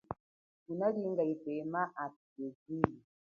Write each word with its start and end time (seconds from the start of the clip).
Ngunalinga 0.63 1.23
yipema 1.29 1.81
athu 2.03 2.23
kayivile. 2.35 2.99